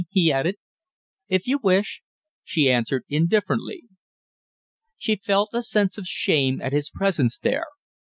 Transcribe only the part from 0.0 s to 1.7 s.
he added. "If you